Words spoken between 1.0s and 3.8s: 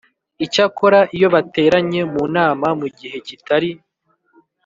iyo bateranye mu nama mu gihe kitari